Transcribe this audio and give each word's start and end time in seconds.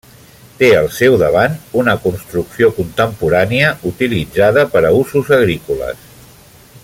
Té 0.59 0.69
al 0.77 0.87
seu 0.99 1.17
davant 1.23 1.57
una 1.81 1.95
construcció 2.07 2.71
contemporània 2.79 3.69
utilitzada 3.91 4.67
per 4.77 4.85
a 4.89 4.93
usos 5.03 5.33
agrícoles. 5.43 6.09